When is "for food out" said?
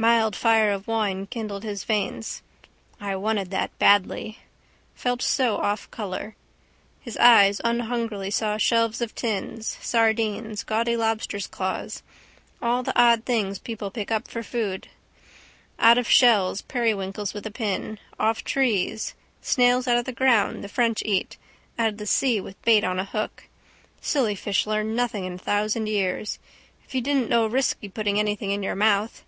14.28-15.98